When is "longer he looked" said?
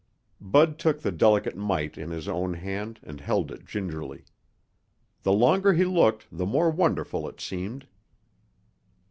5.31-6.25